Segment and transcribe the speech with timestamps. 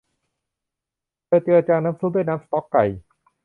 [1.25, 2.83] เธอเจือจางน้ำซุปด้วยน้ำสต๊อกไก่